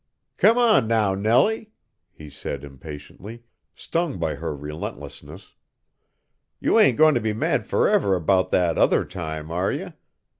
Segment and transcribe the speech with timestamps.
[0.37, 1.69] "Come on, now, Nellie,"
[2.11, 3.43] he said impatiently,
[3.75, 5.53] stung by her relentlessness,
[6.59, 9.93] "you ain't goin' to be mad forever about that other time, are you?